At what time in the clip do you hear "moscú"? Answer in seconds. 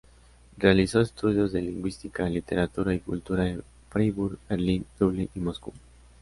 5.39-5.73